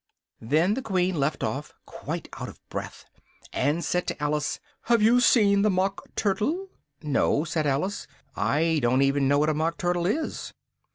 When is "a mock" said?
9.49-9.77